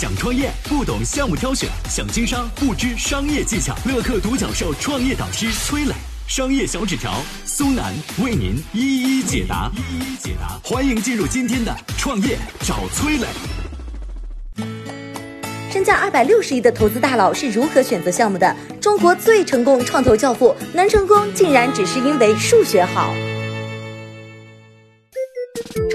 [0.00, 3.76] 想创业不懂项目挑选，想经商不知商业技巧。
[3.84, 5.92] 乐客独角兽创业导师崔磊，
[6.26, 7.92] 商业小纸条苏南
[8.24, 9.70] 为您一一解答。
[9.76, 13.26] 一一解答，欢迎进入今天的创业找崔磊。
[15.70, 18.56] 身价二百六十亿的投资大佬是如何选择项目的？
[18.80, 23.12] 中国最成功创投教父能成功，竟然只是因为数学好。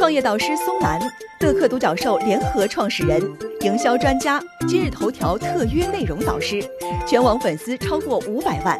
[0.06, 1.02] 创业导师松兰，
[1.40, 3.20] 乐客独角兽联合创始人，
[3.62, 6.64] 营销专家，今日头条特约内容导师，
[7.08, 8.80] 全网粉丝超过五百万。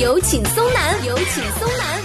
[0.00, 2.00] 有请松南，有请松南。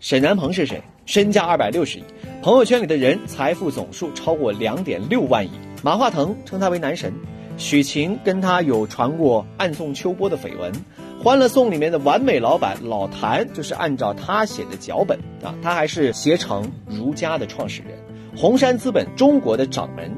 [0.00, 0.82] 沈南鹏是谁？
[1.06, 2.04] 身价二百六十亿，
[2.42, 5.50] 朋友圈里的人财富总数超过两点六万亿。
[5.80, 7.14] 马化腾称他为男神，
[7.56, 10.72] 许晴跟他有传过暗送秋波的绯闻。
[11.22, 17.96] 《欢乐颂》里面的完美老板老谭就是按照他写的脚本啊，他还是携程如家的创始人，
[18.36, 20.10] 红杉资本中国的掌门。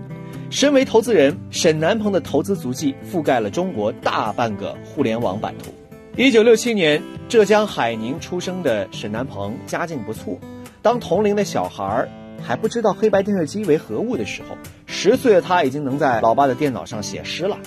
[0.49, 5.75] 身为投资人，沈南鹏的投资足迹覆盖了中国大半个互联网版图。
[6.17, 10.39] 一九六七年，浙江海宁出生的沈南鹏家境不错，
[10.81, 12.09] 当同龄的小孩儿
[12.43, 14.57] 还不知道黑白电视机为何物的时候，
[14.87, 17.59] 十岁的他已经能在老爸的电脑上写诗了。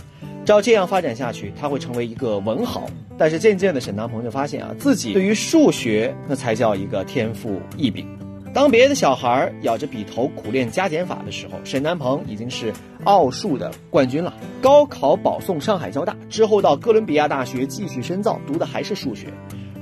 [0.48, 2.90] 照这样发展下去，他会成为一个文豪。
[3.17, 8.08] 但是渐渐的，沈南鹏就发现啊，自己对于数学那才叫一个天赋异禀。
[8.54, 12.72] 当别的小孩咬着笔头苦练加减法的时候，沈南鹏已经是
[13.04, 14.34] 奥数的冠军了。
[14.62, 19.28] 高考保送上海交大之后，到哥伦比亚大学继续深造，读的还是数学。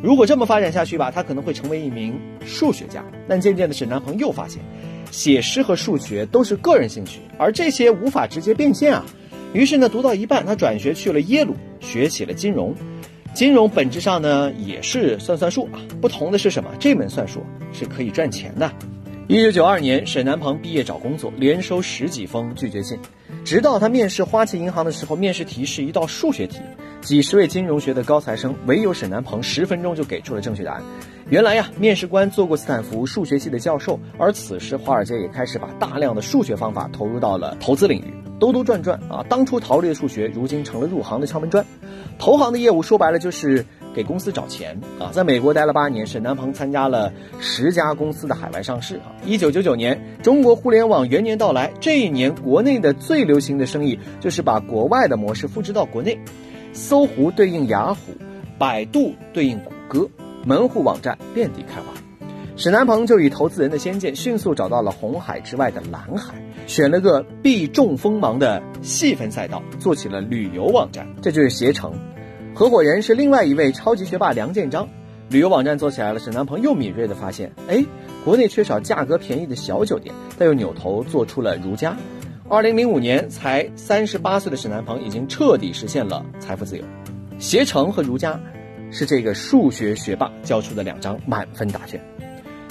[0.01, 3.05] 如果这么发展下去吧，他可能会成为一名数学家。
[3.27, 4.59] 但渐渐的，沈南鹏又发现，
[5.11, 9.05] 写诗和数学都是个人兴趣，而这些无法直接变现啊。
[9.55, 12.75] 于是呢，读到一半，他转学去了耶鲁，学起了金融。
[13.33, 16.69] 金融本质上呢也是算算术啊，不同的是什么？
[16.77, 18.69] 这门算术是可以赚钱的。
[19.29, 22.99] 一九九二年，沈南鹏毕业找工作，连收十几封拒绝信，
[23.45, 26.59] 直到他面试花旗银行的时候，面试题是一道数学题，
[27.05, 30.81] 几十位金融学的高材生，唯有沈南鹏十分钟就给出了正确答案。
[31.29, 38.11] 原来呀，面试官做过斯坦福数学系的教授，而此时华尔街也开始把大量的数学方法投入到了投资领域。
[38.39, 41.63] 兜兜转转啊，当初逃离的数学，如今成了入行的敲门砖。
[42.17, 43.63] 投行的业务说白了就是
[43.93, 45.11] 给公司找钱啊。
[45.11, 49.13] 在美国待了八年，沈南鹏参加了十家公司的海外上市啊。
[49.23, 56.17] 一九九九年，中国互联网元年到来，这一年国内的最流行的生意就是把国外的模式复制到国内。
[56.75, 58.13] 搜狐对应雅虎，
[58.59, 60.09] 百度对应谷歌，
[60.45, 61.87] 门户网站遍地开花。
[62.57, 66.35] 沈南鹏就以投资人的先见，迅速找到了红海之外的蓝海，
[66.67, 71.93] 选了个避重锋芒的细分赛道，做起了旅游网站，这就是携程。
[72.53, 74.87] 合伙人是另外一位超级学霸梁建章。
[75.29, 77.83] 旅游网站做起来了，沈南鹏又敏锐地发现，哎，
[78.23, 81.97] 国内缺少价格便宜的小酒店，他又扭头做出了如家。
[82.47, 86.83] 二零零五年，才三十八岁的沈南鹏已经彻底实现了财富自由。
[87.39, 88.39] 携程和如家，
[88.91, 91.99] 是这个数学学霸交出的两张满分答卷。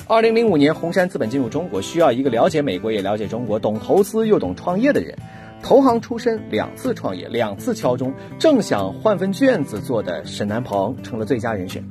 [0.06, 5.12] 二零零五年，红杉资本进入中国，需要一个了解美国也了解中国、懂投资又懂创业的人。
[5.60, 11.82] 投行出身，两次创业，两次敲钟，正想换份卷子做的沈南鹏成了最佳人选。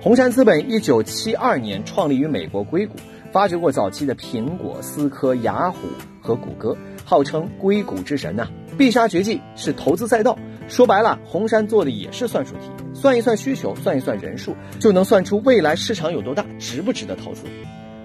[0.00, 2.94] 红杉资本一九七二年创立于美国硅谷，
[3.30, 5.88] 发掘过早期的苹果、思科、雅虎
[6.22, 6.74] 和谷歌，
[7.06, 8.46] 号称硅谷之神呐。
[8.76, 10.38] 必杀绝技是投资赛道。
[10.68, 17.44] 说白了，红杉做的也是算术题，算一算需求，算一算人数，就能算出未来市场有多大，值不值得投资。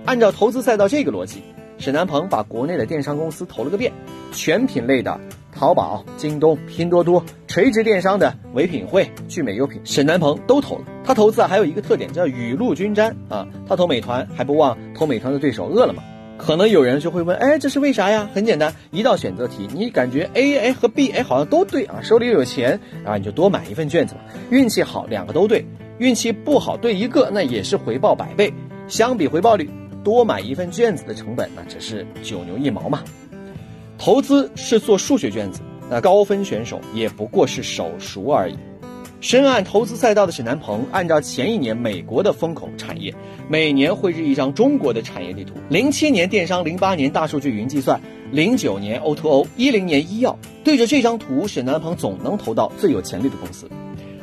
[0.05, 1.41] 按照投资赛道这个逻辑，
[1.79, 3.91] 沈南鹏把国内的电商公司投了个遍，
[4.31, 5.19] 全品类的
[5.51, 10.85] 淘宝、京东、拼多多，垂直电商的唯品会、聚美优品，沈南鹏都投了。
[11.03, 13.47] 他投资啊，还有一个特点叫雨露均沾啊。
[13.67, 16.03] 他投美团还不忘投美团的对手饿了么。
[16.43, 18.27] 可能有人就会问，哎，这是为啥呀？
[18.33, 24.21] 很简单，一道选择题，你感觉 A 哎和 B 哎好像都对啊，手里又有钱啊，你就多买一份卷子吧。
[24.49, 25.63] 运气好，两个都对；
[25.99, 28.51] 运气不好，对一个，那也是回报百倍。
[28.87, 29.69] 相比回报率，
[30.03, 33.03] 多买一份卷子的成本，那只是九牛一毛嘛。
[33.99, 38.57] 投资是做数学卷子，那高分选手也不过是手熟而已。
[39.21, 43.13] 深谙投资赛道的沈南鹏，按照前一年美国的风口产业，
[43.47, 45.53] 每年绘制一张中国的产业地图。
[45.69, 48.01] 零七年电商，零八年大数据云计算，
[48.31, 50.39] 零九年 O2O，一零年医药。
[50.63, 53.69] 对着这张图，沈南鹏总能投到最有潜力的公司。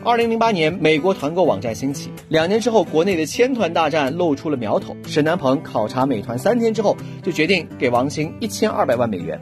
[0.04, 4.96] 二零零八年，美国团购网站兴起，两年之后，国内的千团大战露出了苗头。
[5.06, 9.40] 沈南鹏考察美团三天之后，就决定给王兴一千二百万美元。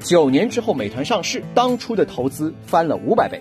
[0.00, 3.40] 九年之后，美团上市，当初的投资翻了五百倍。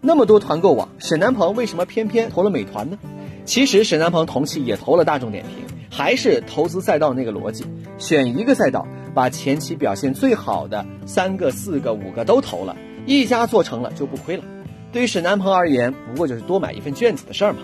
[0.00, 2.98] 那么多团购网，沈南鹏为什么偏偏投了美团呢？
[3.44, 7.64] 其实沈南鹏同期也投了大众点评，还是投资赛道那个逻辑，
[7.98, 14.44] 选一个赛道，把前期表现最好的三个、四个、五个都投了，一家做成了就不亏了。
[14.92, 17.58] 对于沈南鹏而言，不过就是多买一份卷子的事儿嘛。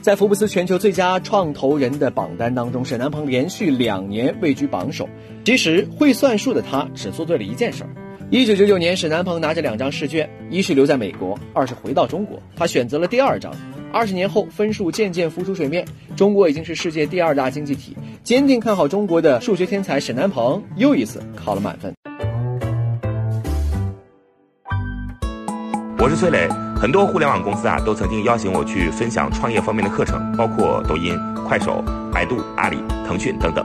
[0.00, 5.08] 在福布斯全球最佳创投人的榜单当中，沈南鹏连续两年位居榜首。
[5.44, 7.90] 其实会算数的他只做对了一件事儿。
[8.28, 12.42] 一九九九年，沈南鹏拿着两张试卷，一是留在美国，二是回到中国。
[12.56, 13.54] 他选择了第二张。
[13.92, 15.86] 二十年后，分数渐渐浮出水面，
[16.16, 17.96] 中国已经是世界第二大经济体。
[18.24, 21.94] 坚定看好中国的数学天才沈南鹏又一次考了满分。
[26.00, 31.80] 我是崔磊，很多互联网公司啊都曾经邀请我去分享创业方面的课程，包括抖音、快手、
[32.12, 32.76] 百度、阿里、
[33.06, 33.64] 腾讯等等。